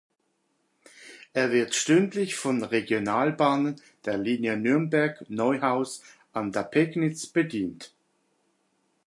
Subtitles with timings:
[1.33, 6.01] Er wird stündlich von Regionalbahnen der Linie Nürnberg-Neuhaus
[6.33, 7.93] an der Pegnitz bedient.